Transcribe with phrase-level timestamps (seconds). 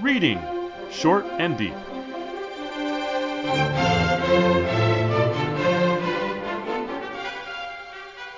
[0.00, 0.40] Reading
[0.90, 1.74] Short and Deep.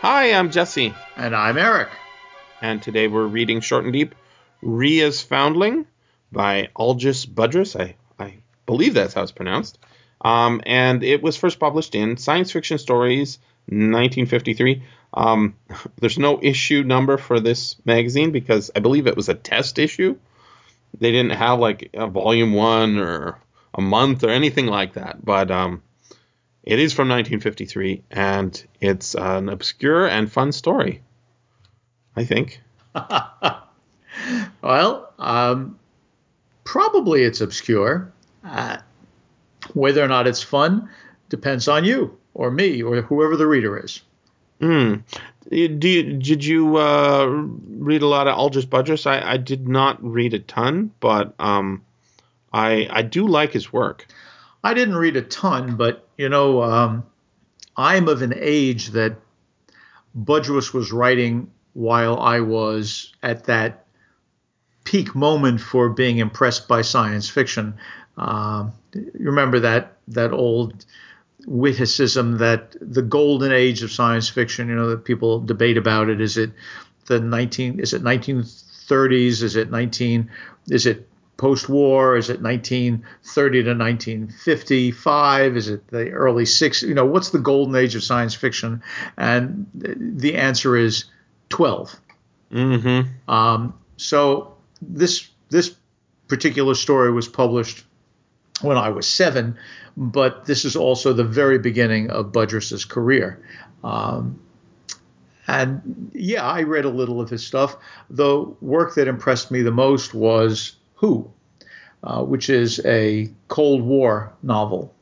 [0.03, 1.89] Hi, I'm Jesse, And I'm Eric.
[2.63, 4.15] and today we're reading Short and Deep
[4.63, 5.87] Ria's Foundling
[6.33, 7.79] by Algis Budrys.
[7.79, 8.37] I, I
[8.67, 9.79] believe that's how it's pronounced.
[10.23, 14.83] Um, and it was first published in Science Fiction Stories 1953.
[15.15, 15.57] Um,
[15.99, 20.17] there's no issue number for this magazine because I believe it was a test issue.
[21.01, 23.39] They didn't have like a volume one or
[23.75, 25.25] a month or anything like that.
[25.25, 25.83] But um,
[26.63, 31.03] it is from 1953 and it's an obscure and fun story.
[32.15, 32.61] I think.
[34.63, 35.79] Well, um,
[36.65, 38.13] probably it's obscure.
[38.45, 38.79] Uh,
[39.75, 40.89] whether or not it's fun
[41.29, 44.03] depends on you or me or whoever the reader is.
[44.61, 44.97] Hmm.
[45.49, 49.07] Do you, did you uh, read a lot of Algis Budrys?
[49.07, 51.83] I, I did not read a ton, but um,
[52.53, 54.07] I I do like his work.
[54.63, 57.05] I didn't read a ton, but you know, um,
[57.77, 59.17] I'm of an age that
[60.17, 63.87] Budrys was writing while I was at that
[64.85, 67.75] peak moment for being impressed by science fiction.
[68.19, 68.73] You
[69.15, 70.85] remember that that old
[71.47, 74.69] witticism that the golden age of science fiction.
[74.69, 76.21] You know that people debate about it.
[76.21, 76.53] Is it
[77.07, 77.81] the 19?
[77.81, 79.43] Is it 1930s?
[79.43, 80.31] Is it 19?
[80.69, 82.17] Is it post-war?
[82.17, 85.57] Is it 1930 to 1955?
[85.57, 86.87] Is it the early 60s?
[86.87, 88.83] You know, what's the golden age of science fiction?
[89.17, 91.07] And the answer is
[91.49, 91.97] 12.
[92.53, 93.33] Mm-hmm.
[93.33, 95.75] Um, so this this
[96.29, 97.85] particular story was published
[98.63, 99.59] when I was seven,
[99.97, 103.43] but this is also the very beginning of Budrys's career.
[103.83, 104.41] Um,
[105.47, 107.77] and yeah, I read a little of his stuff.
[108.09, 111.31] The work that impressed me the most was Who,
[112.05, 114.95] uh, which is a Cold War novel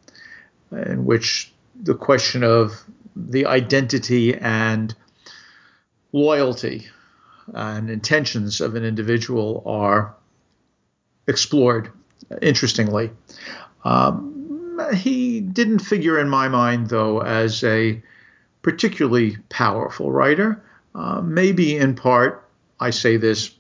[0.73, 2.83] in which the question of
[3.15, 4.95] the identity and
[6.13, 6.87] loyalty
[7.55, 10.15] and intentions of an individual are
[11.27, 11.91] explored
[12.43, 13.11] interestingly.
[13.85, 18.03] Um, he didn't figure in my mind, though, as a
[18.63, 20.63] particularly powerful writer.
[20.95, 22.49] Uh, maybe in part,
[22.81, 23.55] I say this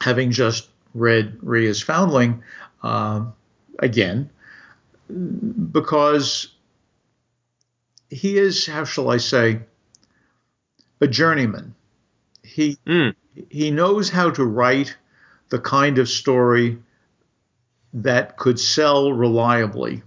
[0.00, 2.42] having just read Ria's Foundling
[2.82, 3.24] uh,
[3.78, 4.30] again,
[5.08, 6.48] because
[8.10, 9.60] he is, how shall I say,
[11.00, 11.74] a journeyman.
[12.42, 13.14] He Mm.
[13.50, 14.96] he knows how to write
[15.50, 16.78] the kind of story
[17.96, 20.02] that could sell reliably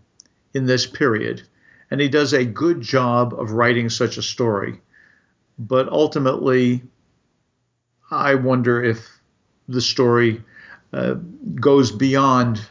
[0.54, 1.42] in this period.
[1.90, 4.80] And he does a good job of writing such a story.
[5.58, 6.84] But ultimately,
[8.12, 9.08] I wonder if
[9.68, 10.44] the story
[10.94, 11.16] uh,
[11.56, 12.62] goes beyond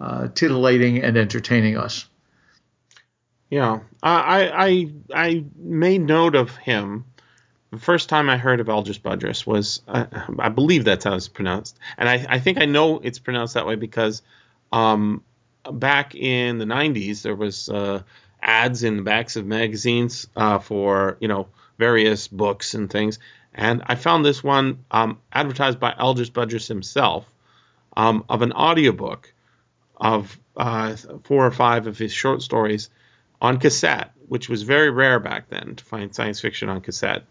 [0.00, 2.06] uh, titillating and entertaining us.
[3.50, 7.04] Yeah, I, I I made note of him.
[7.70, 10.06] The first time I heard of Algis Budrys was, uh,
[10.38, 13.66] I believe that's how it's pronounced, and I, I think I know it's pronounced that
[13.66, 14.22] way because
[14.74, 15.22] um,
[15.70, 18.02] back in the '90s there was uh,
[18.42, 21.48] ads in the backs of magazines uh, for you know
[21.78, 23.18] various books and things,
[23.54, 27.24] and I found this one um, advertised by Algis Budrys himself
[27.96, 29.32] um, of an audiobook
[29.96, 32.90] of uh, four or five of his short stories
[33.40, 37.22] on cassette, which was very rare back then to find science fiction on cassette,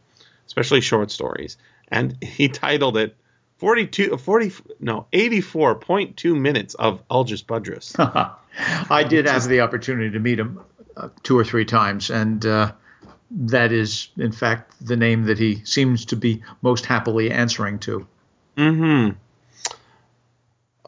[0.47, 1.57] especially short stories.
[1.89, 3.15] And he titled it
[3.57, 7.95] 42, 40, no, 84.2 minutes of Algis Budrys.
[8.89, 10.59] I did have the opportunity to meet him
[10.95, 12.71] uh, two or three times, and uh,
[13.31, 18.07] that is, in fact, the name that he seems to be most happily answering to.
[18.57, 19.15] Mm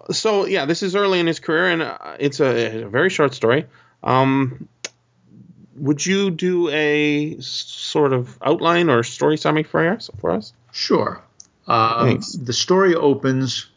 [0.05, 3.09] hmm So yeah, this is early in his career, and uh, it's a, a very
[3.09, 3.65] short story.
[4.03, 4.67] Um,
[5.75, 10.09] would you do a sort of outline or story summary for us?
[10.19, 10.53] For us?
[10.71, 11.24] Sure.
[11.67, 13.67] Um, the story opens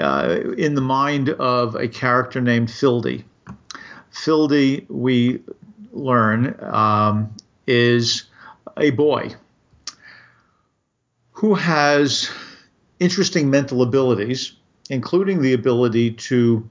[0.00, 3.24] uh, in the mind of a character named Fildy.
[4.12, 5.40] Fildy, we
[5.92, 7.34] learn, um,
[7.66, 8.24] is
[8.76, 9.34] a boy
[11.32, 12.30] who has
[12.98, 14.52] interesting mental abilities,
[14.90, 16.68] including the ability to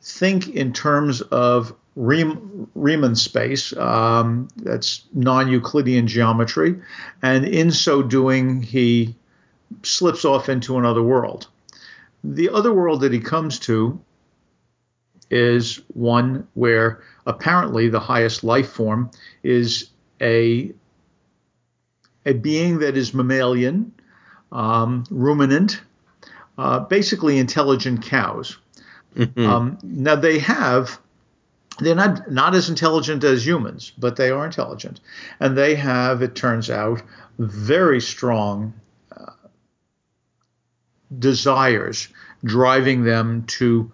[0.00, 6.80] think in terms of Riem- Riemann space, um, that's non Euclidean geometry,
[7.22, 9.16] and in so doing, he
[9.82, 11.48] slips off into another world.
[12.22, 14.00] The other world that he comes to
[15.30, 19.10] is one where apparently the highest life form
[19.42, 19.90] is
[20.20, 20.72] a
[22.26, 23.92] a being that is mammalian,
[24.50, 25.82] um, ruminant,
[26.56, 28.56] uh, basically intelligent cows.
[29.14, 29.46] Mm-hmm.
[29.46, 30.98] Um, now they have
[31.78, 35.00] they're not not as intelligent as humans, but they are intelligent,
[35.40, 37.02] and they have, it turns out,
[37.38, 38.72] very strong
[41.18, 42.08] desires
[42.44, 43.90] driving them to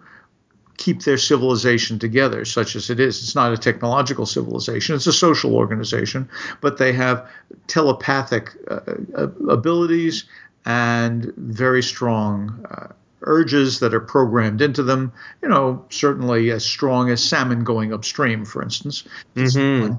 [0.77, 3.21] keep their civilization together, such as it is.
[3.21, 6.27] It's not a technological civilization, it's a social organization,
[6.59, 7.29] but they have
[7.67, 8.79] telepathic uh,
[9.15, 10.25] uh abilities
[10.65, 12.87] and very strong uh,
[13.21, 18.45] urges that are programmed into them, you know, certainly as strong as salmon going upstream,
[18.45, 19.03] for instance.
[19.35, 19.93] Mm-hmm.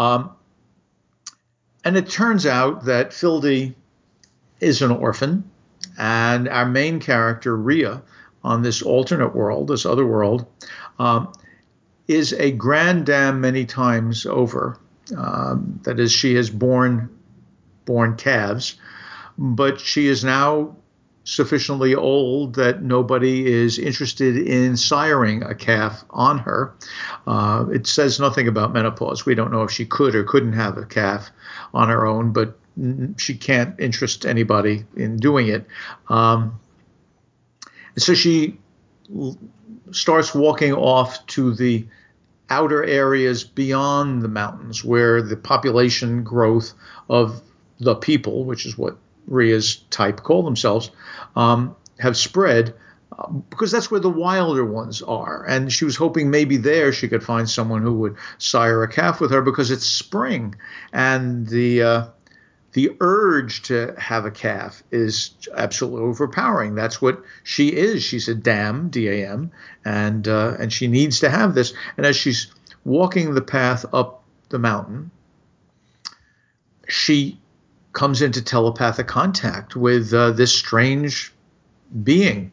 [0.00, 0.30] Um,
[1.84, 3.74] and it turns out that Fildy
[4.60, 5.50] is an orphan,
[5.98, 8.02] and our main character, Ria,
[8.42, 10.46] on this alternate world, this other world,
[10.98, 11.32] um,
[12.08, 14.78] is a grand dame many times over.
[15.16, 17.10] Um, that is, she has born
[17.84, 18.76] born calves,
[19.36, 20.74] but she is now
[21.24, 26.74] sufficiently old that nobody is interested in siring a calf on her.
[27.26, 29.24] Uh, it says nothing about menopause.
[29.24, 31.30] We don't know if she could or couldn't have a calf
[31.72, 32.58] on her own, but
[33.16, 35.66] she can't interest anybody in doing it.
[36.08, 36.60] Um,
[37.96, 38.58] so she
[39.92, 41.86] starts walking off to the
[42.50, 46.72] outer areas beyond the mountains where the population growth
[47.08, 47.40] of
[47.80, 50.90] the people, which is what Ria's type call themselves,
[51.36, 52.74] um, have spread
[53.18, 55.44] uh, because that's where the wilder ones are.
[55.46, 59.20] And she was hoping maybe there she could find someone who would sire a calf
[59.20, 60.54] with her because it's spring
[60.92, 62.06] and the uh,
[62.74, 66.74] the urge to have a calf is absolutely overpowering.
[66.74, 68.02] That's what she is.
[68.02, 69.52] She's a dam, D-A-M,
[69.84, 71.72] and uh, and she needs to have this.
[71.96, 72.52] And as she's
[72.84, 75.12] walking the path up the mountain,
[76.88, 77.40] she
[77.92, 81.32] comes into telepathic contact with uh, this strange
[82.02, 82.50] being.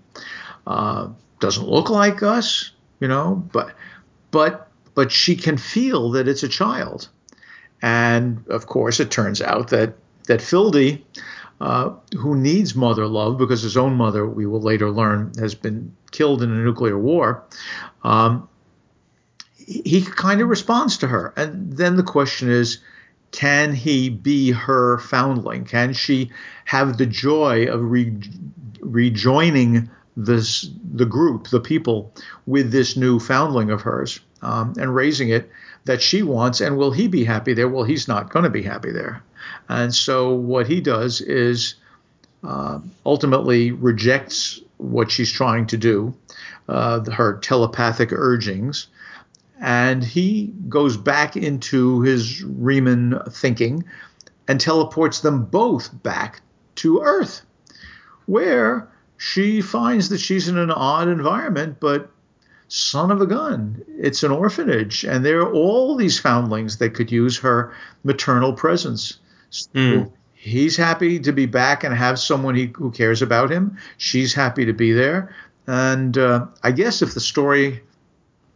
[0.67, 1.09] Uh,
[1.39, 3.73] doesn't look like us, you know, but
[4.29, 7.09] but but she can feel that it's a child.
[7.81, 9.95] And of course, it turns out that
[10.27, 11.03] that Fildy,
[11.59, 15.95] uh, who needs mother love because his own mother, we will later learn, has been
[16.11, 17.43] killed in a nuclear war,
[18.03, 18.47] um,
[19.55, 21.33] he, he kind of responds to her.
[21.37, 22.79] And then the question is,
[23.31, 25.65] can he be her foundling?
[25.65, 26.31] Can she
[26.65, 28.17] have the joy of re-
[28.81, 32.13] rejoining this the group, the people,
[32.45, 35.49] with this new foundling of hers um, and raising it
[35.85, 36.59] that she wants?
[36.59, 37.69] And will he be happy there?
[37.69, 39.23] Well, he's not going to be happy there.
[39.69, 41.75] And so what he does is
[42.43, 46.13] uh, ultimately rejects what she's trying to do,
[46.67, 48.87] uh, her telepathic urgings,
[49.59, 53.83] and he goes back into his Riemann thinking
[54.47, 56.41] and teleports them both back
[56.75, 57.43] to Earth,
[58.25, 62.09] where she finds that she's in an odd environment, but
[62.69, 67.11] son of a gun, it's an orphanage, and there are all these foundlings that could
[67.11, 67.71] use her
[68.03, 69.19] maternal presence.
[69.51, 70.11] So mm.
[70.33, 73.77] He's happy to be back and have someone he, who cares about him.
[73.97, 75.35] She's happy to be there.
[75.67, 77.79] And uh, I guess if the story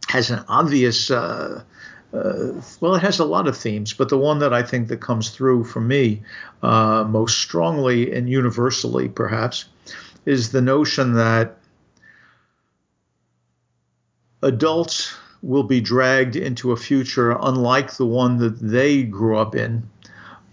[0.08, 1.62] has an obvious uh,
[2.12, 5.00] uh, well, it has a lot of themes, but the one that I think that
[5.00, 6.22] comes through for me
[6.62, 9.66] uh, most strongly and universally, perhaps,
[10.24, 11.58] is the notion that
[14.42, 19.88] adults will be dragged into a future unlike the one that they grew up in,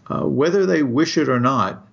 [0.07, 1.87] uh, whether they wish it or not,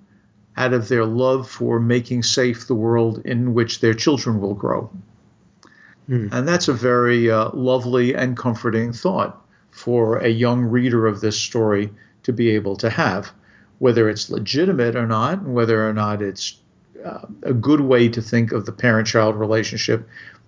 [0.56, 4.90] out of their love for making safe the world in which their children will grow.
[6.08, 6.32] Mm.
[6.32, 9.40] And that's a very uh, lovely and comforting thought
[9.70, 11.90] for a young reader of this story
[12.24, 13.30] to be able to have.
[13.78, 16.58] Whether it's legitimate or not, and whether or not it's
[17.04, 20.06] uh, a good way to think of the parent child relationship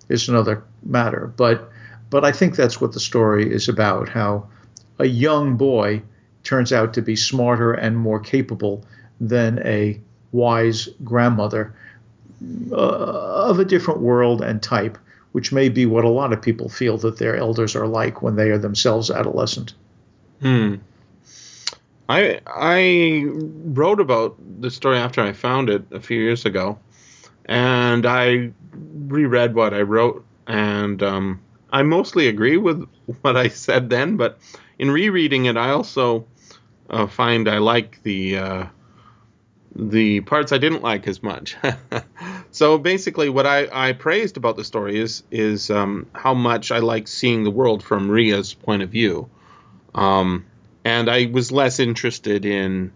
[0.09, 1.33] is another matter.
[1.37, 1.71] But,
[2.11, 4.49] but I think that's what the story is about how
[4.99, 6.02] a young boy
[6.44, 8.84] turns out to be smarter and more capable
[9.20, 10.00] than a
[10.32, 11.75] wise grandmother
[12.72, 14.99] uh, of a different world and type
[15.32, 18.37] which may be what a lot of people feel that their elders are like when
[18.37, 19.75] they are themselves adolescent.
[20.40, 20.76] Hmm.
[22.08, 26.78] I I wrote about the story after I found it a few years ago,
[27.46, 28.52] and I
[29.06, 31.40] reread what I wrote, and um,
[31.72, 32.87] I mostly agree with
[33.22, 34.16] what I said then.
[34.16, 34.38] But
[34.82, 36.26] in rereading it, I also
[36.90, 38.66] uh, find I like the uh,
[39.76, 41.56] the parts I didn't like as much.
[42.50, 46.80] so basically, what I, I praised about the story is is um, how much I
[46.80, 49.30] like seeing the world from Ria's point of view,
[49.94, 50.46] um,
[50.84, 52.90] and I was less interested in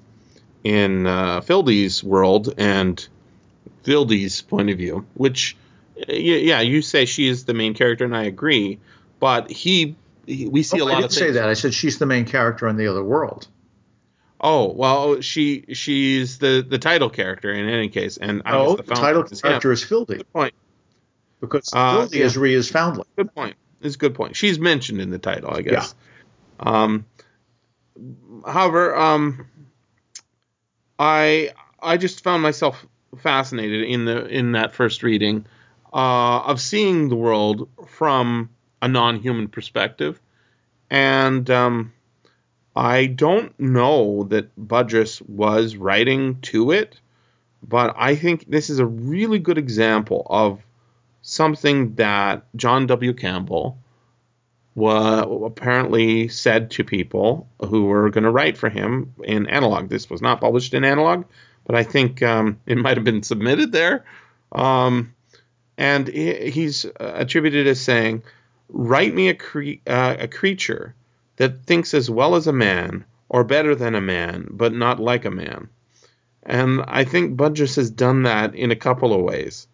[0.64, 3.06] in uh, Fildy's world and
[3.84, 5.56] Fildy's point of view, which
[6.08, 8.80] yeah, you say she is the main character, and I agree.
[9.20, 9.94] But he
[10.26, 11.48] we see oh, a lot I didn't say that.
[11.48, 13.46] I said she's the main character in the other world.
[14.40, 18.82] Oh well, she she's the the title character in any case, and I oh, the,
[18.82, 19.74] the title is character him.
[19.74, 20.18] is Fildy.
[20.18, 20.54] Good point.
[21.40, 22.24] Because Uh, Fildy yeah.
[22.24, 23.06] is Rhea's foundling.
[23.16, 23.56] Good point.
[23.80, 24.36] It's a good point.
[24.36, 25.94] She's mentioned in the title, I guess.
[26.60, 26.82] Yeah.
[26.82, 27.06] Um,
[28.46, 29.46] however, um,
[30.98, 32.84] I I just found myself
[33.18, 35.46] fascinated in the in that first reading
[35.92, 38.50] uh, of seeing the world from
[38.82, 40.20] a non-human perspective,
[40.90, 41.92] and um,
[42.76, 47.00] I don't know that Budrys was writing to it,
[47.62, 50.60] but I think this is a really good example of
[51.22, 53.12] something that John W.
[53.14, 53.78] Campbell
[54.74, 59.88] wa apparently said to people who were going to write for him in Analog.
[59.88, 61.24] This was not published in Analog,
[61.64, 64.04] but I think um, it might have been submitted there.
[64.52, 65.14] Um,
[65.78, 68.22] and he, he's attributed as saying,
[68.68, 70.94] "Write me a, cre- uh, a creature
[71.36, 75.24] that thinks as well as a man, or better than a man, but not like
[75.24, 75.68] a man."
[76.42, 79.66] And I think Budrys has done that in a couple of ways.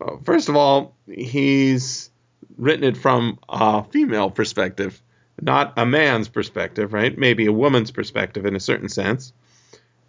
[0.00, 2.10] Uh, first of all, he's
[2.58, 5.00] written it from a female perspective,
[5.40, 7.16] not a man's perspective, right?
[7.16, 9.32] Maybe a woman's perspective in a certain sense.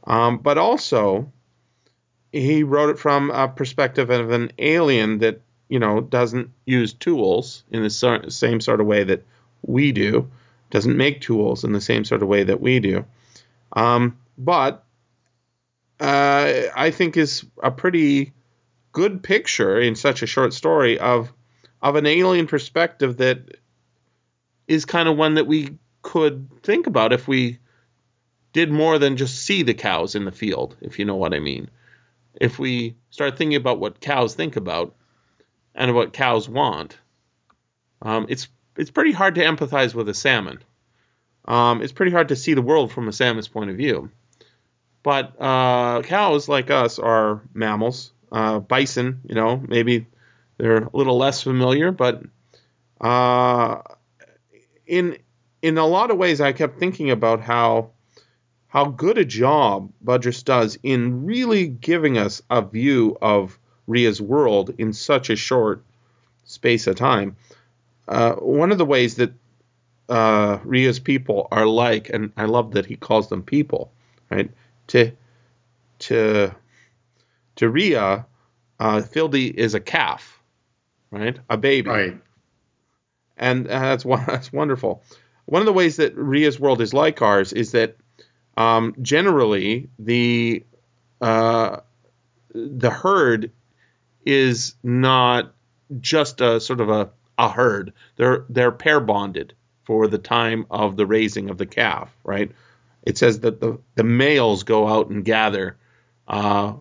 [0.06, 1.32] Um, but also,
[2.32, 7.64] he wrote it from a perspective of an alien that, you know, doesn't use tools
[7.72, 7.90] in the
[8.30, 9.24] same sort of way that
[9.62, 10.30] we do,
[10.70, 13.06] doesn't make tools in the same sort of way that we do.
[13.74, 14.86] Um, but
[16.00, 18.34] uh, I think is a pretty
[18.92, 21.32] good picture in such a short story of
[21.82, 23.58] of an alien perspective that
[24.68, 27.60] is kind of one that we could think about if we
[28.54, 31.40] did more than just see the cows in the field, if you know what I
[31.40, 31.70] mean.
[32.42, 34.96] If we start thinking about what cows think about
[35.78, 36.98] and what cows want,
[38.02, 40.60] um, it's it's pretty hard to empathize with a salmon.
[41.46, 44.12] Um, it's pretty hard to see the world from a salmon's point of view.
[45.04, 48.12] But uh, cows, like us, are mammals.
[48.30, 50.06] Uh, bison, you know, maybe
[50.58, 52.24] they're a little less familiar, but
[53.00, 53.82] uh,
[54.86, 55.18] in
[55.62, 57.92] in a lot of ways, I kept thinking about how
[58.68, 63.58] how good a job Budrys does in really giving us a view of
[63.88, 65.84] Ria's world in such a short
[66.44, 67.36] space of time.
[68.08, 69.34] Uh, one of the ways that
[70.10, 73.92] uh, Ria's people are like, and I love that he calls them people,
[74.30, 74.52] right?
[74.88, 75.12] To
[76.00, 76.56] to
[77.56, 78.26] to Ria,
[78.80, 80.40] uh, is a calf,
[81.12, 81.38] right?
[81.50, 82.18] A baby, Right.
[83.36, 85.04] and uh, that's that's wonderful.
[85.46, 87.96] One of the ways that Ria's world is like ours is that
[88.56, 90.64] um, generally the
[91.22, 91.80] uh,
[92.54, 93.52] the herd
[94.28, 95.54] is not
[96.02, 97.94] just a sort of a, a herd.
[98.18, 99.54] They're they're pair bonded
[99.86, 102.52] for the time of the raising of the calf, right?
[103.04, 105.78] It says that the, the males go out and gather
[106.28, 106.74] uh,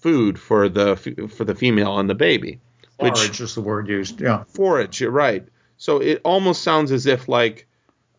[0.00, 0.96] food for the
[1.34, 2.60] for the female and the baby.
[2.98, 4.20] Which- Forage is the word used.
[4.20, 4.44] Yeah.
[4.48, 5.00] forage.
[5.00, 5.48] You're right.
[5.78, 7.66] So it almost sounds as if like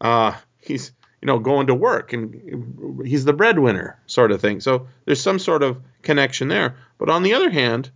[0.02, 4.60] uh, he's you know going to work and he's the breadwinner sort of thing.
[4.62, 6.76] So there's some sort of connection there.
[6.98, 7.92] But on the other hand,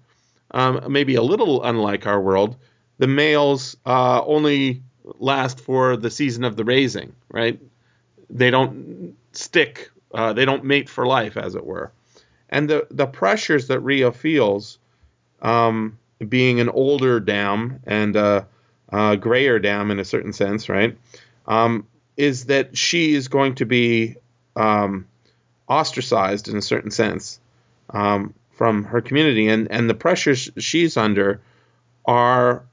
[0.51, 2.55] um, maybe a little unlike our world,
[2.97, 4.81] the males uh, only
[5.19, 7.59] last for the season of the raising, right?
[8.29, 9.91] They don't stick.
[10.13, 11.91] Uh, they don't mate for life, as it were.
[12.49, 14.79] And the the pressures that Ria feels
[15.41, 18.47] um, being an older dam and a,
[18.89, 20.97] a grayer dam in a certain sense, right?
[21.45, 24.15] Um, is that she is going to be
[24.55, 25.07] um,
[25.67, 27.39] ostracized in a certain sense
[27.91, 31.39] um, from her community, and and the pressures she's under
[32.05, 32.65] are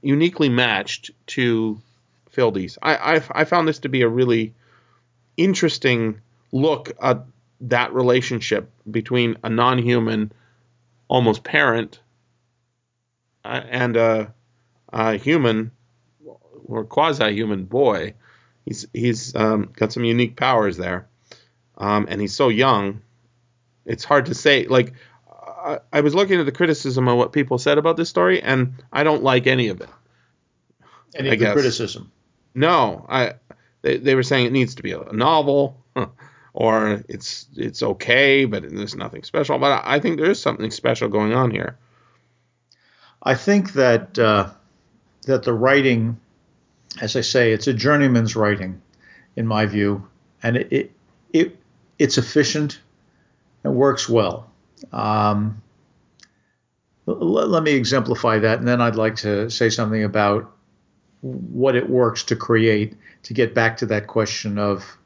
[0.00, 1.80] uniquely matched to
[2.30, 2.78] Fildy's.
[2.80, 4.54] I, I I found this to be a really
[5.36, 6.20] interesting
[6.52, 7.24] look at
[7.62, 10.32] that relationship between a non-human,
[11.08, 12.00] almost parent,
[13.44, 14.32] uh, and a,
[14.92, 15.72] a human
[16.66, 18.14] or quasi-human boy.
[18.64, 21.08] He's he's um, got some unique powers there,
[21.76, 23.02] um, and he's so young.
[23.84, 24.66] It's hard to say.
[24.66, 24.94] Like
[25.64, 28.74] I, I was looking at the criticism of what people said about this story, and
[28.92, 29.88] I don't like any of it.
[31.14, 32.10] Any I of the criticism.
[32.54, 33.34] No, I
[33.82, 35.76] they, they were saying it needs to be a novel,
[36.52, 39.58] or it's it's okay, but there's nothing special.
[39.58, 41.78] But I think there is something special going on here.
[43.22, 44.50] I think that uh,
[45.26, 46.18] that the writing,
[47.00, 48.82] as I say, it's a journeyman's writing,
[49.36, 50.08] in my view,
[50.42, 50.92] and it it,
[51.32, 51.56] it
[51.98, 52.80] it's efficient,
[53.64, 54.51] it works well.
[54.90, 55.62] Um,
[57.08, 60.52] L- let me exemplify that, and then I'd like to say something about
[61.20, 64.96] what it works to create to get back to that question of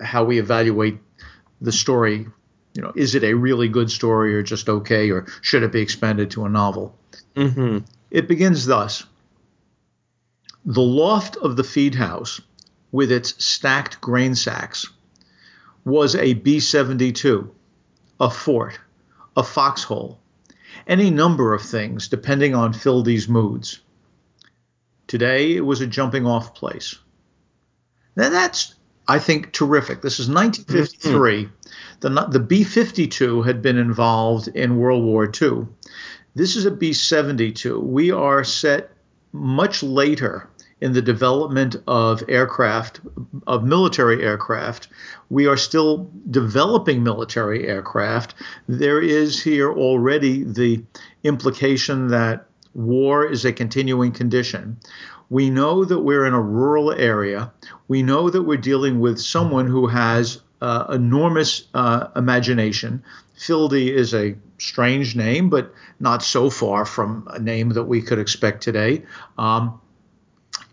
[0.00, 0.98] how we evaluate
[1.60, 2.26] the story.
[2.74, 5.80] You know, is it a really good story or just okay, or should it be
[5.80, 6.96] expanded to a novel?
[7.36, 7.78] Mm-hmm.
[8.10, 9.04] It begins thus
[10.64, 12.40] The loft of the feed house,
[12.92, 14.86] with its stacked grain sacks,
[15.84, 17.50] was a B 72,
[18.20, 18.78] a fort,
[19.36, 20.20] a foxhole,
[20.86, 23.80] any number of things depending on Fildy's moods.
[25.06, 26.96] Today it was a jumping off place.
[28.16, 28.74] Now that's,
[29.08, 30.02] I think, terrific.
[30.02, 31.44] This is 1953.
[31.44, 31.52] Mm-hmm.
[32.00, 35.66] The, the B 52 had been involved in World War II.
[36.34, 37.78] This is a B 72.
[37.80, 38.90] We are set
[39.32, 40.48] much later
[40.82, 43.00] in the development of aircraft,
[43.46, 44.88] of military aircraft.
[45.30, 48.34] We are still developing military aircraft.
[48.66, 50.82] There is here already the
[51.22, 54.76] implication that war is a continuing condition.
[55.30, 57.52] We know that we're in a rural area.
[57.86, 63.04] We know that we're dealing with someone who has uh, enormous uh, imagination.
[63.38, 68.18] Fildy is a strange name, but not so far from a name that we could
[68.18, 69.04] expect today.
[69.38, 69.80] Um,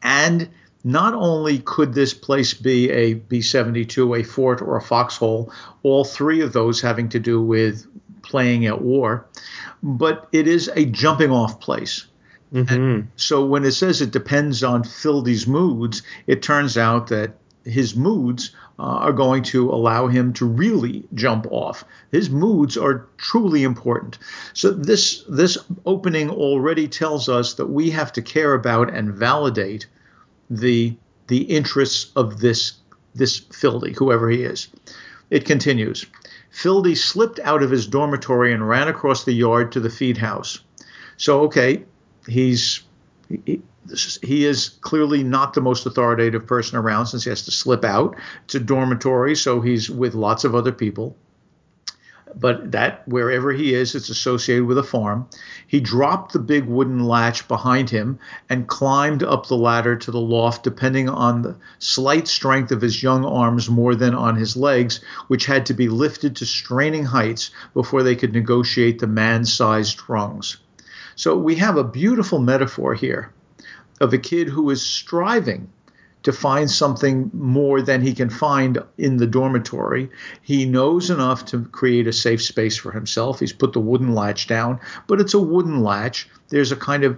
[0.02, 0.50] and
[0.84, 5.52] not only could this place be a B 72, a fort, or a foxhole,
[5.84, 7.86] all three of those having to do with
[8.22, 9.26] playing at war,
[9.84, 12.06] but it is a jumping off place.
[12.54, 13.08] Mm-hmm.
[13.16, 18.56] So when it says it depends on Fildy's moods, it turns out that his moods
[18.80, 21.84] Uh, are going to allow him to really jump off.
[22.14, 24.18] His moods are truly important.
[24.54, 29.86] So this this opening already tells us that we have to care about and validate
[30.50, 30.96] the
[31.28, 32.80] the interests of this
[33.16, 34.70] this Fildy, whoever he is.
[35.30, 36.06] It continues.
[36.54, 40.60] Fildy slipped out of his dormitory and ran across the yard to the feed house.
[41.18, 41.84] So okay,
[42.28, 42.84] he's
[43.28, 43.62] he,
[44.22, 48.16] he is clearly not the most authoritative person around since he has to slip out.
[48.48, 51.16] to dormitory, so he's with lots of other people.
[52.36, 55.28] But that, wherever he is, it's associated with a farm.
[55.66, 60.22] He dropped the big wooden latch behind him and climbed up the ladder to the
[60.22, 65.02] loft, depending on the slight strength of his young arms more than on his legs,
[65.28, 70.00] which had to be lifted to straining heights before they could negotiate the man sized
[70.08, 70.58] rungs.
[71.16, 73.32] So we have a beautiful metaphor here
[74.00, 75.70] of a kid who is striving
[76.24, 80.10] to find something more than he can find in the dormitory.
[80.42, 83.40] He knows enough to create a safe space for himself.
[83.40, 86.30] He's put the wooden latch down, but it's a wooden latch.
[86.50, 87.18] There's a kind of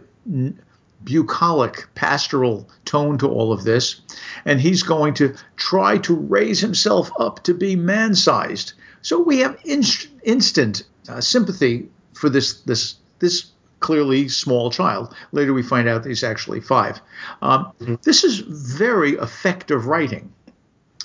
[1.04, 4.02] bucolic, pastoral tone to all of this.
[4.46, 8.74] And he's going to try to raise himself up to be man sized.
[9.02, 9.84] So we have in-
[10.24, 13.48] instant uh, sympathy for this, this, this
[13.82, 15.13] clearly small child.
[15.34, 17.02] Later, we find out that he's actually five.
[17.41, 17.96] Um, mm-hmm.
[18.04, 20.32] This is very effective writing.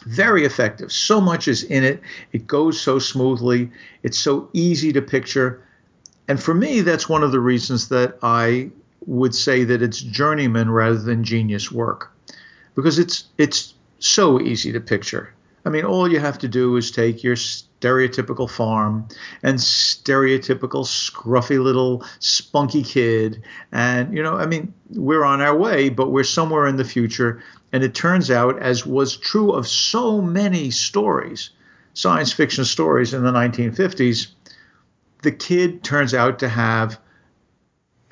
[0.06, 0.92] Very effective.
[0.92, 2.00] So much is in it.
[2.30, 3.70] It goes so smoothly.
[4.04, 5.60] It's so easy to picture.
[6.28, 8.70] And for me, that's one of the reasons that I
[9.06, 12.12] would say that it's journeyman rather than genius work,
[12.74, 15.32] because it's it's so easy to picture.
[15.66, 19.08] I mean, all you have to do is take your stereotypical farm
[19.42, 23.42] and stereotypical scruffy little spunky kid.
[23.72, 27.42] And, you know, I mean, we're on our way, but we're somewhere in the future.
[27.72, 31.50] And it turns out, as was true of so many stories,
[31.94, 34.28] science fiction stories in the 1950s,
[35.22, 37.00] the kid turns out to have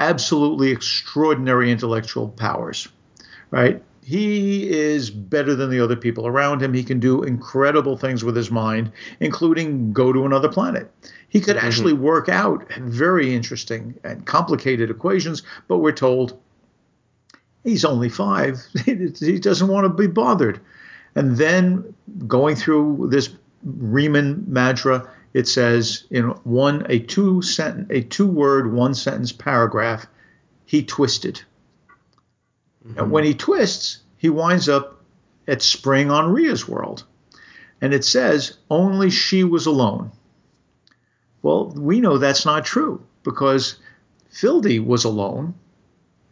[0.01, 2.89] absolutely extraordinary intellectual powers,
[3.53, 3.81] right?
[4.05, 6.75] He is better than the other people around him.
[6.75, 10.93] He can do incredible things with his mind, including go to another planet.
[11.31, 11.67] He could mm-hmm.
[11.67, 16.39] actually work out very interesting and complicated equations, but we're told
[17.63, 18.61] he's only five.
[18.85, 20.61] he doesn't want to be bothered.
[21.15, 21.95] And then
[22.27, 23.31] going through this
[23.63, 30.07] Riemann mantra, it says in one a two sentence a two word one sentence paragraph,
[30.67, 31.41] he twisted.
[32.87, 32.99] Mm-hmm.
[32.99, 35.01] And when he twists, he winds up
[35.47, 37.05] at spring on Ria's world.
[37.81, 40.13] And it says only she was alone.
[41.43, 43.77] Well, we know that's not true because
[44.33, 45.55] Fildy was alone.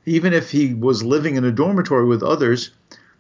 [0.06, 2.70] Even if he was living in a dormitory with others,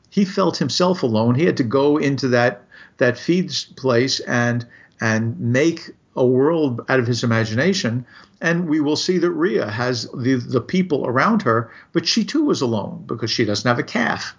[0.08, 1.34] he felt himself alone.
[1.34, 2.64] He had to go into that
[2.98, 4.66] that feeds place and
[5.00, 8.04] and make a world out of his imagination.
[8.40, 12.50] And we will see that Ria has the, the people around her, but she too
[12.50, 14.34] is alone because she doesn't have a calf.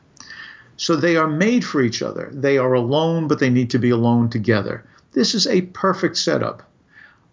[0.77, 2.29] So they are made for each other.
[2.33, 4.83] They are alone, but they need to be alone together.
[5.13, 6.63] This is a perfect setup.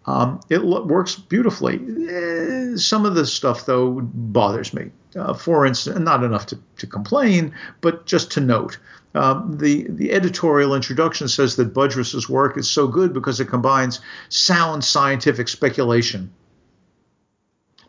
[0.05, 1.79] Um, it lo- works beautifully.
[2.09, 4.91] Eh, some of the stuff, though, bothers me.
[5.15, 8.79] Uh, for instance, not enough to, to complain, but just to note.
[9.13, 13.99] Um, the, the editorial introduction says that Budrys's work is so good because it combines
[14.29, 16.31] sound scientific speculation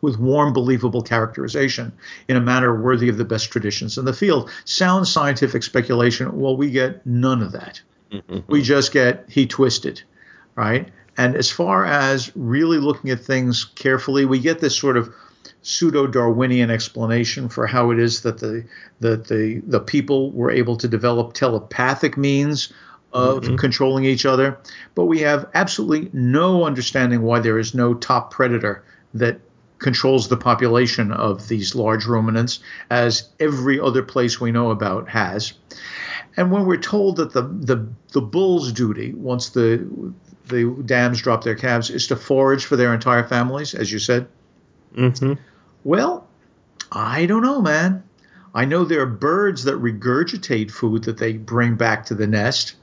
[0.01, 1.93] with warm, believable characterization
[2.27, 4.51] in a manner worthy of the best traditions in the field.
[4.65, 7.81] Sound scientific speculation, well, we get none of that.
[8.47, 10.03] we just get he twisted,
[10.55, 10.89] right?
[11.17, 15.13] And as far as really looking at things carefully, we get this sort of
[15.61, 18.65] pseudo-Darwinian explanation for how it is that the
[18.99, 22.73] that the the people were able to develop telepathic means
[23.13, 23.55] of mm-hmm.
[23.55, 24.57] controlling each other,
[24.95, 29.39] but we have absolutely no understanding why there is no top predator that
[29.77, 35.53] controls the population of these large ruminants, as every other place we know about has.
[36.35, 39.87] And when we're told that the the, the bull's duty, once the
[40.47, 44.27] the dams drop their calves, is to forage for their entire families, as you said.
[44.95, 45.33] Mm-hmm.
[45.83, 46.27] Well,
[46.91, 48.03] I don't know, man.
[48.53, 52.75] I know there are birds that regurgitate food that they bring back to the nest,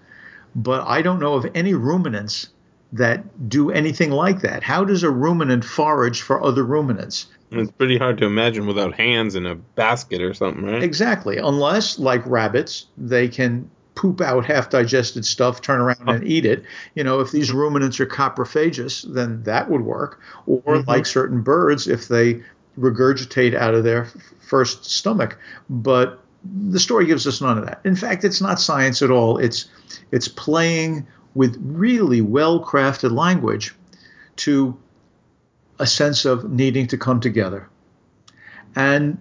[0.55, 2.49] but I don't know of any ruminants
[2.93, 4.65] that do anything like that.
[4.65, 7.27] How does a ruminant forage for other ruminants?
[7.53, 10.83] It's pretty hard to imagine without hands in a basket or something, right?
[10.83, 11.37] Exactly.
[11.37, 13.71] Unless, like rabbits, they can
[14.01, 16.65] poop out half digested stuff, turn around and eat it.
[16.95, 20.21] You know, if these ruminants are coprophagous, then that would work.
[20.47, 20.89] Or mm-hmm.
[20.89, 22.43] like certain birds, if they
[22.79, 24.09] regurgitate out of their
[24.41, 25.39] first stomach.
[25.69, 26.19] But
[26.71, 27.83] the story gives us none of that.
[27.85, 29.37] In fact, it's not science at all.
[29.37, 29.69] It's
[30.13, 33.75] it's playing with really well crafted language
[34.37, 34.79] to
[35.79, 37.69] a sense of needing to come together.
[38.75, 39.19] And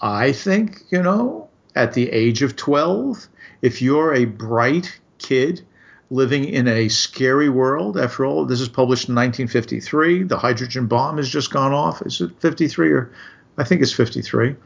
[0.00, 1.43] I think, you know,
[1.74, 3.28] at the age of 12,
[3.62, 5.62] if you're a bright kid
[6.10, 11.16] living in a scary world, after all, this is published in 1953, the hydrogen bomb
[11.16, 12.02] has just gone off.
[12.02, 13.10] Is it 53 or
[13.56, 14.56] I think it's 53.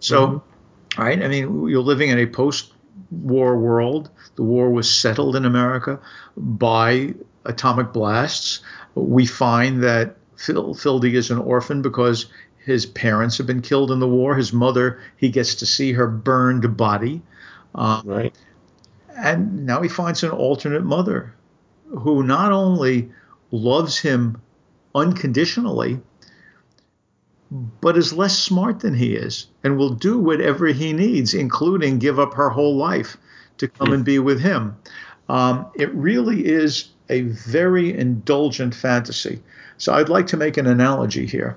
[0.00, 1.02] So, mm-hmm.
[1.02, 2.72] right, I mean, you're living in a post
[3.10, 4.10] war world.
[4.36, 6.00] The war was settled in America
[6.36, 8.60] by atomic blasts.
[8.94, 12.26] We find that Phil, Fildy is an orphan because
[12.68, 14.34] his parents have been killed in the war.
[14.34, 17.22] His mother, he gets to see her burned body.
[17.74, 18.34] Um, right.
[19.16, 21.34] And now he finds an alternate mother
[21.86, 23.10] who not only
[23.50, 24.42] loves him
[24.94, 25.98] unconditionally,
[27.80, 32.18] but is less smart than he is and will do whatever he needs, including give
[32.18, 33.16] up her whole life
[33.56, 34.76] to come and be with him.
[35.30, 39.42] Um, it really is a very indulgent fantasy.
[39.78, 41.56] So I'd like to make an analogy here.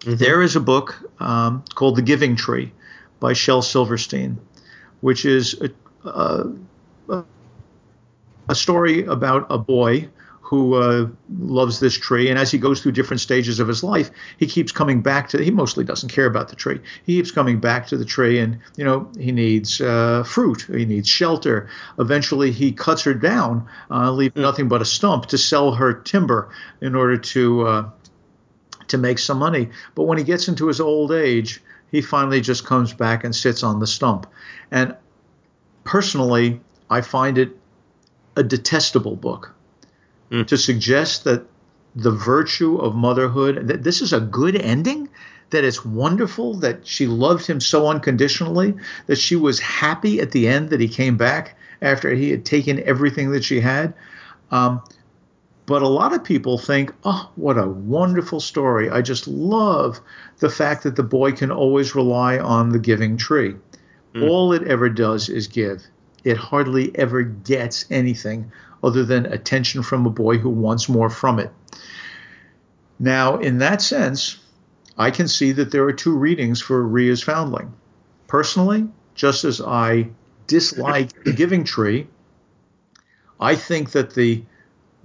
[0.00, 0.16] Mm-hmm.
[0.16, 2.72] There is a book um, called The Giving Tree
[3.20, 4.38] by Shel Silverstein,
[5.00, 6.08] which is a,
[7.08, 7.24] a,
[8.48, 10.08] a story about a boy
[10.48, 11.06] who uh,
[11.40, 12.30] loves this tree.
[12.30, 15.44] And as he goes through different stages of his life, he keeps coming back to.
[15.44, 16.80] He mostly doesn't care about the tree.
[17.04, 20.62] He keeps coming back to the tree, and you know he needs uh, fruit.
[20.62, 21.68] He needs shelter.
[21.98, 26.48] Eventually, he cuts her down, uh, leaving nothing but a stump to sell her timber
[26.80, 27.90] in order to uh,
[28.88, 29.68] to make some money.
[29.94, 33.62] But when he gets into his old age, he finally just comes back and sits
[33.62, 34.26] on the stump.
[34.70, 34.94] And
[35.84, 37.56] personally, I find it
[38.36, 39.54] a detestable book
[40.30, 40.46] mm.
[40.46, 41.46] to suggest that
[41.94, 45.08] the virtue of motherhood, that this is a good ending,
[45.50, 48.74] that it's wonderful, that she loved him so unconditionally,
[49.06, 52.82] that she was happy at the end that he came back after he had taken
[52.84, 53.94] everything that she had.
[54.50, 54.82] Um,
[55.68, 58.88] but a lot of people think, oh, what a wonderful story.
[58.88, 60.00] I just love
[60.38, 63.54] the fact that the boy can always rely on the giving tree.
[64.14, 64.30] Mm.
[64.30, 65.82] All it ever does is give.
[66.24, 68.50] It hardly ever gets anything
[68.82, 71.52] other than attention from a boy who wants more from it.
[72.98, 74.38] Now, in that sense,
[74.96, 77.74] I can see that there are two readings for Ria's Foundling.
[78.26, 80.08] Personally, just as I
[80.46, 82.06] dislike the Giving Tree,
[83.38, 84.42] I think that the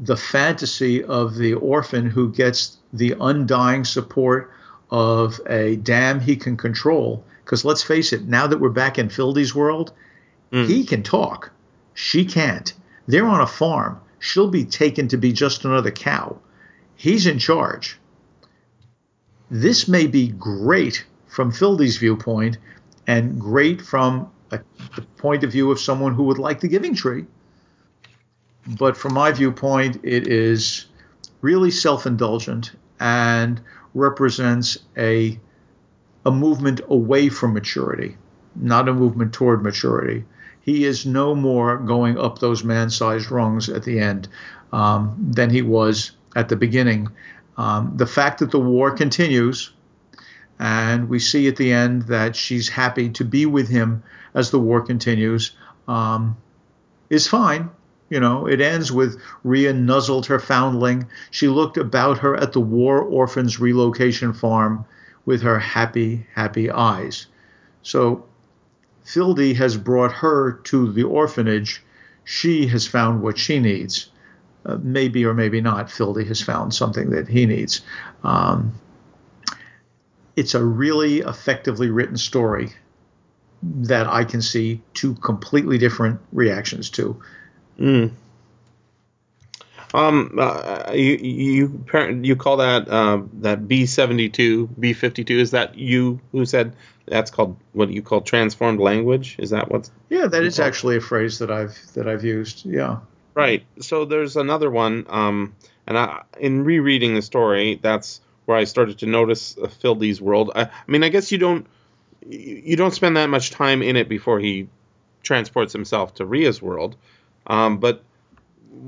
[0.04, 4.52] the fantasy of the orphan who gets the undying support
[4.92, 7.24] of a dam he can control.
[7.44, 9.94] Because let's face it, now that we're back in Fildy's world,
[10.52, 10.68] mm.
[10.68, 11.52] he can talk.
[11.94, 12.74] She can't.
[13.08, 14.00] They're on a farm.
[14.20, 16.38] She'll be taken to be just another cow.
[16.96, 17.98] He's in charge.
[19.50, 22.58] This may be great from Fildy's viewpoint
[23.08, 24.60] and great from a,
[24.96, 27.26] the point of view of someone who would like the giving tree.
[28.66, 30.86] But from my viewpoint, it is
[31.42, 33.60] really self indulgent and
[33.94, 35.40] represents a,
[36.26, 38.18] a movement away from maturity,
[38.56, 40.26] not a movement toward maturity
[40.64, 44.30] he is no more going up those man-sized rungs at the end
[44.72, 47.10] um, than he was at the beginning.
[47.58, 49.72] Um, the fact that the war continues,
[50.58, 54.60] and we see at the end that she's happy to be with him as the
[54.60, 55.52] war continues,
[55.88, 56.38] um,
[57.10, 57.70] is fine.
[58.14, 61.08] You know, it ends with Rhea nuzzled her foundling.
[61.32, 64.86] She looked about her at the war orphans relocation farm
[65.26, 67.26] with her happy, happy eyes.
[67.82, 68.24] So
[69.04, 71.82] Fildy has brought her to the orphanage.
[72.24, 74.12] She has found what she needs.
[74.64, 77.82] Uh, maybe or maybe not, Fildy has found something that he needs.
[78.24, 78.74] Um,
[80.36, 82.74] it's a really effectively written story
[83.64, 87.20] that I can see two completely different reactions to.
[87.80, 88.12] Mm.
[89.94, 91.86] Um, uh, you you
[92.24, 95.38] you call that uh, that B seventy two B fifty two?
[95.38, 99.36] Is that you who said that's called what you call transformed language?
[99.38, 99.92] Is that what's?
[100.10, 102.66] Yeah, that is actually a phrase that I've that I've used.
[102.66, 103.00] Yeah.
[103.36, 103.66] Right.
[103.80, 105.56] So there's another one, um,
[105.88, 110.52] and I, in rereading the story, that's where I started to notice uh, Fildy's world.
[110.56, 111.68] I, I mean, I guess you don't
[112.28, 114.70] you don't spend that much time in it before he
[115.24, 116.96] transports himself to Rhea's world,
[117.48, 118.04] um, but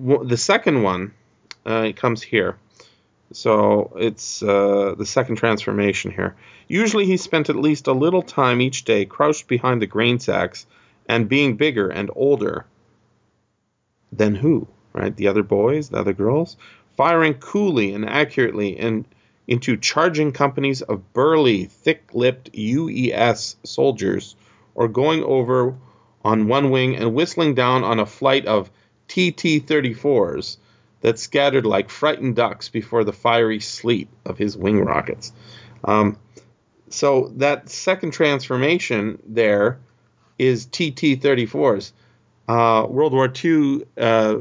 [0.03, 1.13] w- the second one
[1.65, 2.57] uh, it comes here.
[3.33, 6.35] So it's uh, the second transformation here.
[6.67, 10.65] Usually he spent at least a little time each day crouched behind the grain sacks
[11.07, 12.65] and being bigger and older
[14.11, 15.15] than who, right?
[15.15, 16.55] The other boys, the other girls,
[16.95, 19.05] firing coolly and accurately and
[19.47, 24.35] into charging companies of burly, thick-lipped UES soldiers,
[24.73, 25.75] or going over
[26.25, 28.71] on one wing and whistling down on a flight of
[29.07, 30.57] TT-34s
[31.01, 35.31] that scattered like frightened ducks before the fiery sleet of his wing rockets.
[35.83, 36.17] Um,
[36.89, 39.77] so that second transformation there
[40.39, 41.91] is TT-34s.
[42.47, 44.37] Uh, World War II uh,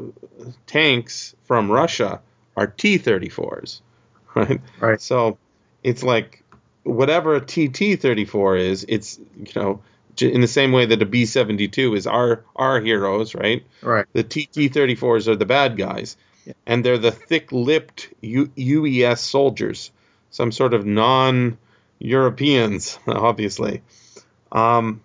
[0.66, 2.20] tanks from Russia
[2.56, 3.82] are T-34s,
[4.34, 4.60] right?
[4.80, 5.00] Right.
[5.00, 5.36] So
[5.82, 6.42] it's like
[6.84, 9.82] whatever a TT-34 is, it's you know
[10.22, 13.64] in the same way that a B-72 is our our heroes, right?
[13.82, 14.06] Right.
[14.12, 16.54] The TT-34s are the bad guys, yeah.
[16.66, 19.90] and they're the thick-lipped U- UES soldiers,
[20.30, 23.82] some sort of non-Europeans, obviously.
[24.52, 25.02] Um,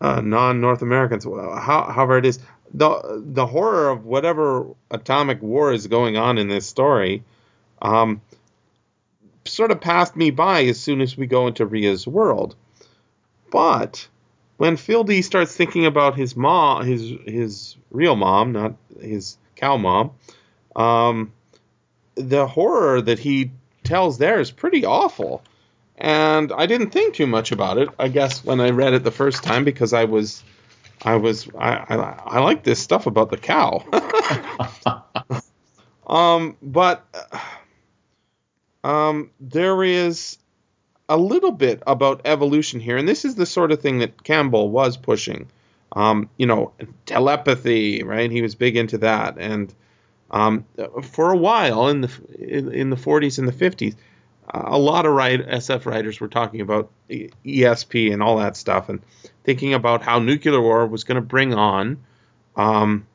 [0.00, 1.24] uh, non-North Americans.
[1.24, 2.40] How, however, it is
[2.74, 7.22] the the horror of whatever atomic war is going on in this story,
[7.80, 8.20] um,
[9.44, 12.56] sort of passed me by as soon as we go into Rhea's world.
[13.52, 14.08] But
[14.56, 20.10] when Fildy starts thinking about his mom, his his real mom, not his cow mom,
[20.74, 21.32] um,
[22.16, 23.52] the horror that he
[23.84, 25.44] tells there is pretty awful
[26.02, 27.88] and I didn't think too much about it.
[27.96, 30.42] I guess when I read it the first time because I was,
[31.04, 33.84] I was, I, I, I like this stuff about the cow.
[36.06, 37.06] um, but
[38.82, 40.38] um, there is
[41.12, 44.70] a little bit about evolution here, and this is the sort of thing that Campbell
[44.70, 45.48] was pushing.
[45.94, 46.72] Um, you know,
[47.04, 48.30] telepathy, right?
[48.30, 49.72] He was big into that, and
[50.30, 50.64] um,
[51.02, 53.94] for a while in the in, in the 40s and the 50s
[54.52, 59.00] a lot of write, SF writers were talking about ESP and all that stuff, and
[59.44, 61.98] thinking about how nuclear war was going to bring on
[62.56, 63.06] um,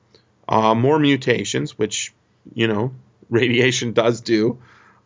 [0.47, 2.13] uh, more mutations, which
[2.53, 2.93] you know
[3.29, 4.59] radiation does do,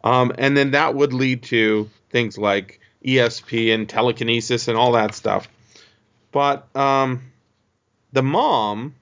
[0.04, 5.16] um, and then that would lead to things like ESP and telekinesis and all that
[5.16, 5.48] stuff.
[6.32, 7.32] But um,
[8.14, 8.96] the mom,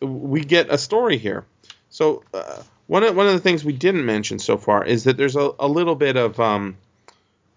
[0.00, 1.44] we get a story here.
[1.88, 5.16] So uh, one of one of the things we didn't mention so far is that
[5.16, 6.76] there's a, a little bit of um,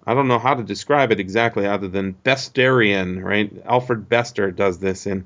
[0.06, 3.52] I don't know how to describe it exactly other than Besterian, right?
[3.66, 5.26] Alfred Bester does this in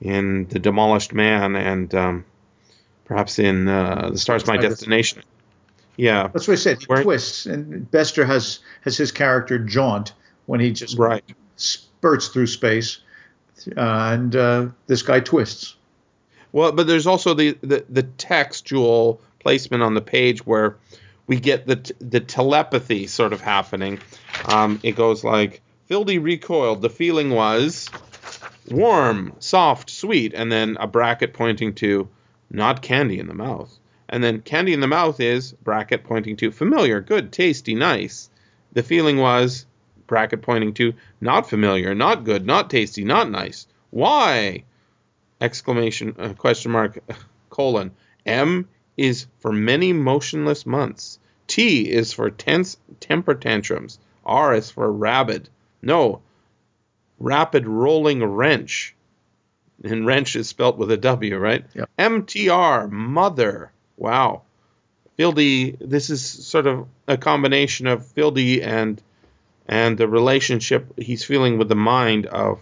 [0.00, 2.24] in The Demolished Man and um,
[3.04, 5.22] perhaps in uh, The Stars My Destination.
[5.96, 6.80] Yeah, that's what I said.
[6.80, 10.12] He twists, and Bester has has his character jaunt
[10.46, 11.24] when he just right.
[11.56, 12.98] spurts through space,
[13.76, 15.76] uh, and uh, this guy twists.
[16.52, 20.76] Well, but there's also the, the, the textual placement on the page where
[21.26, 23.98] we get the the telepathy sort of happening.
[24.46, 26.82] Um, it goes like Fildy recoiled.
[26.82, 27.90] The feeling was
[28.70, 32.08] warm, soft, sweet, and then a bracket pointing to
[32.50, 33.76] not candy in the mouth.
[34.08, 38.30] And then candy in the mouth is bracket pointing to familiar, good, tasty, nice.
[38.72, 39.66] The feeling was
[40.06, 43.66] bracket pointing to not familiar, not good, not tasty, not nice.
[43.90, 44.64] Why?
[45.40, 46.98] Exclamation uh, question mark
[47.50, 47.92] colon.
[48.26, 51.18] M is for many motionless months.
[51.46, 53.98] T is for tense temper tantrums.
[54.24, 55.48] R is for rabid.
[55.82, 56.22] No,
[57.18, 58.94] rapid rolling wrench.
[59.82, 61.64] And wrench is spelt with a W, right?
[61.74, 61.90] Yep.
[61.98, 63.70] MTR, mother.
[63.96, 64.42] Wow.
[65.18, 69.00] Fildy, this is sort of a combination of Fildy and
[69.66, 72.60] and the relationship he's feeling with the mind of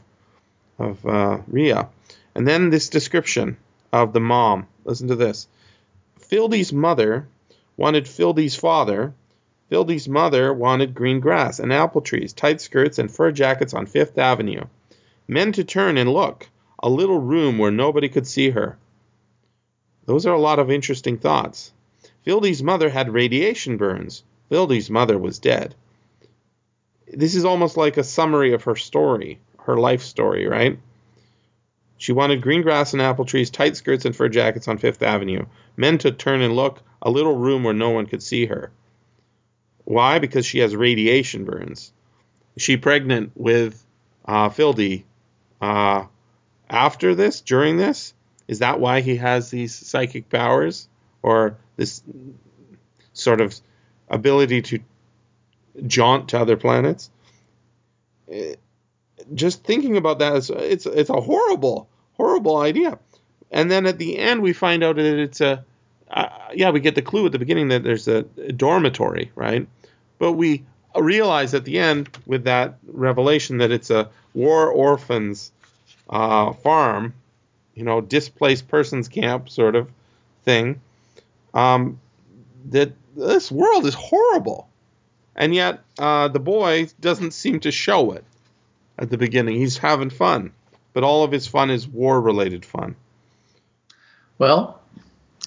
[0.79, 1.88] of uh, Ria.
[2.35, 3.57] And then this description
[3.92, 4.66] of the mom.
[4.85, 5.49] Listen to this.
[6.21, 7.27] Fildy's mother
[7.77, 9.14] wanted Fildy's father.
[9.71, 14.18] Fildy's mother wanted green grass and apple trees, tight skirts, and fur jackets on Fifth
[14.18, 14.64] Avenue.
[15.29, 16.49] Men to turn and look,
[16.83, 18.77] a little room where nobody could see her.
[20.07, 21.73] Those are a lot of interesting thoughts.
[22.27, 24.25] Fildy's mother had radiation burns.
[24.51, 25.75] Fildy's mother was dead.
[27.07, 30.79] This is almost like a summary of her story, her life story, right?
[31.99, 35.47] She wanted green grass and apple trees, tight skirts, and fur jackets on Fifth Avenue.
[35.77, 38.73] Men to turn and look, a little room where no one could see her.
[39.85, 40.19] Why?
[40.19, 41.93] Because she has radiation burns.
[42.57, 43.85] She pregnant with
[44.25, 45.05] uh, Fildy
[45.61, 46.07] uh,
[46.69, 48.15] after this, during this?
[48.53, 50.88] Is that why he has these psychic powers?
[51.23, 52.03] Or this
[53.15, 53.59] sort of
[54.11, 54.81] ability to
[55.87, 57.11] jaunt to other planets?
[58.31, 58.57] Eh,
[59.35, 61.88] just thinking about that, it's, it's, it's a horrible,
[62.19, 62.99] horrible idea.
[63.51, 65.65] And then at the end, we find out that it's a,
[66.11, 69.67] uh, yeah, we get the clue at the beginning that there's a, a dormitory, right?
[70.19, 70.65] But we
[71.01, 75.53] realize at the end with that revelation that it's a war orphans
[76.11, 77.15] uh, farm,
[77.75, 79.91] you know, displaced persons camp sort of
[80.45, 80.81] thing.
[81.55, 82.01] Um,
[82.71, 84.69] that this world is horrible,
[85.37, 88.25] and yet uh, the boy doesn't seem to show it
[88.99, 89.57] at the beginning.
[89.57, 90.53] He's having fun,
[90.93, 92.97] but all of his fun is war-related fun.
[94.39, 94.81] Well,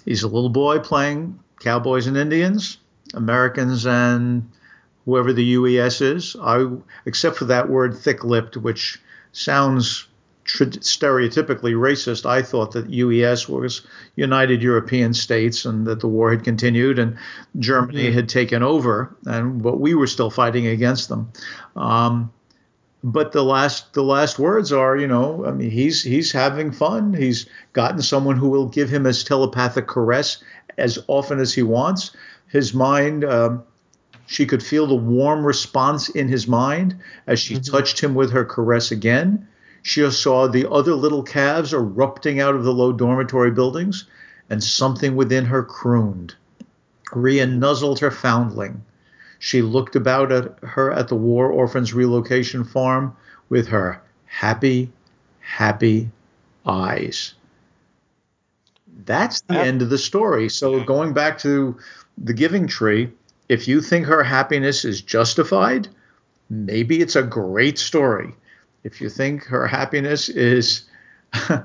[0.04, 2.78] he's a little boy playing cowboys and Indians,
[3.14, 4.50] Americans and
[5.06, 6.36] whoever the UES is.
[6.42, 6.68] I,
[7.06, 10.08] except for that word thick-lipped, which sounds
[10.46, 12.26] stereotypically racist.
[12.26, 13.82] I thought that UES was
[14.16, 17.18] United European States and that the war had continued and
[17.60, 18.16] Germany mm-hmm.
[18.16, 21.32] had taken over, and but we were still fighting against them.
[21.76, 22.32] Um,
[23.04, 27.14] but the last the last words are, you know, I mean, he's he's having fun.
[27.14, 30.44] He's gotten someone who will give him his telepathic caress
[30.78, 32.16] as often as he wants.
[32.48, 33.26] His mind.
[33.26, 33.64] Um,
[34.28, 36.96] she could feel the warm response in his mind
[37.28, 37.72] as she mm-hmm.
[37.72, 39.48] touched him with her caress again.
[39.88, 44.06] She saw the other little calves erupting out of the low dormitory buildings,
[44.50, 46.34] and something within her crooned.
[47.14, 48.84] Ria nuzzled her foundling.
[49.38, 53.16] She looked about at her at the War Orphans Relocation Farm
[53.50, 54.92] with her happy,
[55.40, 56.10] happy
[56.66, 57.36] eyes.
[59.06, 60.50] That's the end of the story.
[60.50, 61.78] So going back to
[62.18, 63.12] the giving tree,
[63.50, 65.90] if you think her happiness is justified,
[66.50, 68.34] maybe it's a great story
[68.86, 70.84] if you think her happiness is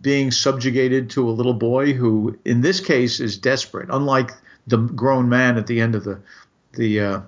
[0.00, 4.32] being subjugated to a little boy who, in this case, is desperate, unlike
[4.66, 6.20] the grown man at the end of the
[6.72, 7.20] the uh,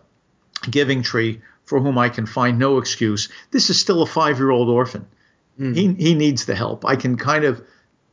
[0.69, 3.29] giving tree, for whom I can find no excuse.
[3.53, 5.07] This is still a five year old orphan.
[5.59, 5.77] Mm.
[5.77, 6.85] He he needs the help.
[6.85, 7.65] I can kind of,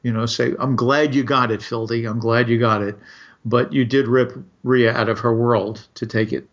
[0.04, 2.08] you know, say, I'm glad you got it, Fildy.
[2.08, 3.00] I'm glad you got it,
[3.44, 6.48] but you did rip Ria out of her world to take it.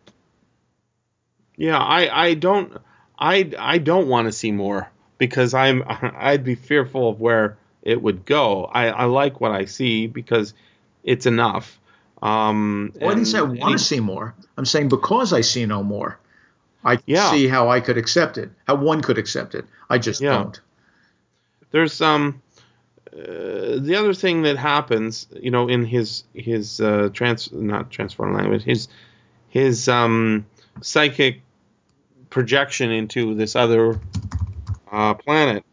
[1.59, 2.73] Yeah, I I don't.
[3.18, 8.02] I I don't want to see more because I'm I'd be fearful of where it
[8.02, 8.64] would go.
[8.64, 10.55] I, I like what I see because
[11.05, 11.79] it's enough.
[12.22, 14.35] Um, well, I didn't say I want to see more.
[14.57, 16.18] I'm saying because I see no more,
[16.85, 17.31] I yeah.
[17.31, 19.66] see how I could accept it, how one could accept it.
[19.88, 20.31] I just yeah.
[20.31, 20.61] don't.
[21.70, 22.42] There's um
[23.12, 28.35] uh, the other thing that happens, you know, in his his uh, trans not transform
[28.35, 28.88] language, his
[29.48, 30.46] his um
[30.81, 31.40] psychic
[32.37, 33.99] projection into this other
[34.92, 35.64] uh, planet.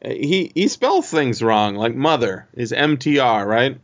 [0.00, 3.80] He he spells things wrong, like mother is MTR, right?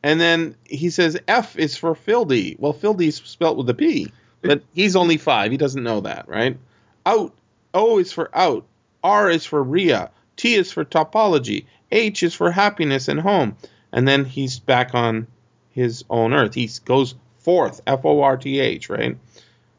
[0.00, 2.56] And then he says F is for Fildy.
[2.60, 5.50] Well, Fildy's spelled with a P, but he's only five.
[5.50, 6.56] He doesn't know that, right?
[7.04, 7.34] Out.
[7.74, 8.64] O is for out.
[9.02, 10.12] R is for Ria.
[10.36, 11.64] T is for topology.
[11.90, 13.56] H is for happiness and home.
[13.90, 15.26] And then he's back on
[15.70, 16.54] his own earth.
[16.54, 19.16] He goes forth, F O R T H, right?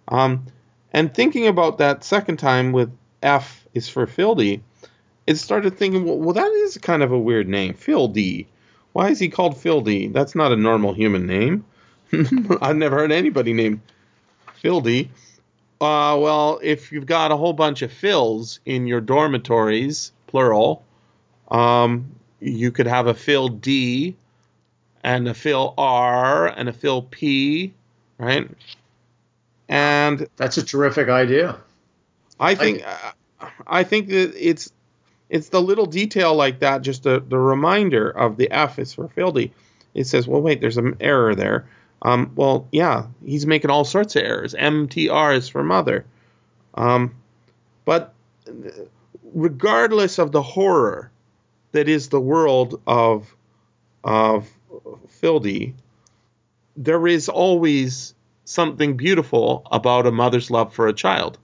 [0.10, 0.48] Um,
[0.96, 2.90] and thinking about that second time with
[3.22, 4.62] F is for Fildy,
[5.28, 8.46] it started thinking, well, well, that is kind of a weird name, Fildy.
[8.94, 10.14] Why is he called Fildy?
[10.14, 11.66] That's not a normal human name.
[12.62, 13.82] I've never heard anybody named
[14.64, 15.10] Fildy.
[15.82, 20.82] Uh, well, if you've got a whole bunch of Phils in your dormitories, plural,
[21.52, 24.16] um, you could have a Phil D
[25.04, 27.74] and a Phil R and a Phil P,
[28.18, 28.50] right?
[29.68, 31.58] And that's a terrific idea.
[32.40, 33.14] I think I,
[33.66, 34.72] I think that it's
[35.30, 39.08] it's the little detail like that, just the, the reminder of the F is for
[39.08, 39.52] Fildy.
[39.94, 41.68] It says, well, wait, there's an error there.
[42.02, 44.54] Um, well, yeah, he's making all sorts of errors.
[44.54, 46.06] MTR is for mother.
[46.76, 47.16] Um,
[47.86, 48.14] but
[49.34, 51.12] regardless of the horror
[51.72, 53.34] that is the world of
[54.04, 54.48] of
[55.22, 55.74] Fildy,
[56.78, 58.14] there is always
[58.46, 61.38] something beautiful about a mother's love for a child.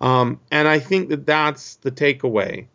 [0.00, 2.66] Um, and I think that that's the takeaway.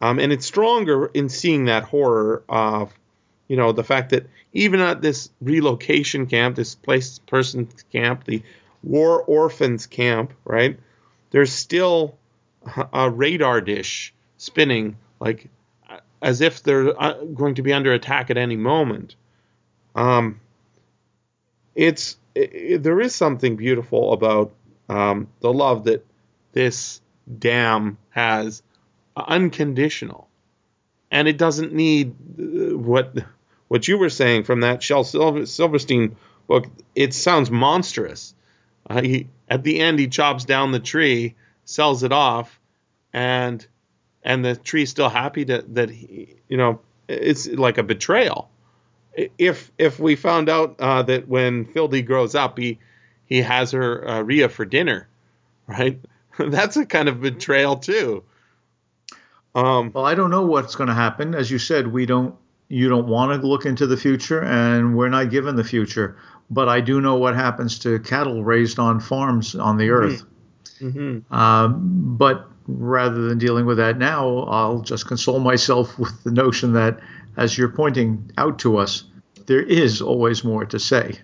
[0.00, 2.92] Um, and it's stronger in seeing that horror of,
[3.48, 8.42] you know, the fact that even at this relocation camp, this place person camp, the
[8.82, 10.78] war orphans camp, right?
[11.30, 12.16] There's still
[12.92, 15.48] a radar dish spinning, like
[16.20, 19.16] as if they're uh, going to be under attack at any moment.
[19.94, 20.40] Um,
[21.74, 24.52] it's it, there is something beautiful about
[24.88, 26.06] um, the love that
[26.52, 27.00] this
[27.38, 28.62] dam has,
[29.16, 30.28] uh, unconditional,
[31.10, 33.16] and it doesn't need uh, what
[33.68, 36.16] what you were saying from that Shel Silver, Silverstein
[36.46, 36.66] book.
[36.94, 38.34] It sounds monstrous.
[38.88, 42.58] Uh, he, at the end, he chops down the tree, sells it off,
[43.12, 43.66] and
[44.22, 48.50] and the tree's still happy to, that he, you know it's like a betrayal
[49.14, 52.78] if if we found out uh, that when Fildy grows up, he
[53.26, 55.08] he has her uh, Ria for dinner,
[55.66, 56.00] right?
[56.38, 58.24] That's a kind of betrayal too.
[59.54, 61.34] Um, well, I don't know what's going to happen.
[61.34, 62.34] As you said, we don't.
[62.68, 66.16] You don't want to look into the future, and we're not given the future.
[66.50, 70.24] But I do know what happens to cattle raised on farms on the earth.
[70.80, 71.34] Mm-hmm.
[71.34, 76.72] Um, but rather than dealing with that now, I'll just console myself with the notion
[76.72, 77.00] that
[77.36, 79.04] as you're pointing out to us,
[79.46, 81.18] there is always more to say.